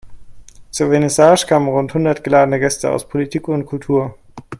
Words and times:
Zur 0.71 0.89
Vernissage 0.89 1.45
kamen 1.45 1.67
rund 1.69 1.93
hundert 1.93 2.23
geladene 2.23 2.59
Gäste 2.59 2.89
aus 2.91 3.07
Politik 3.07 3.47
und 3.47 3.67
Kultur. 3.67 4.17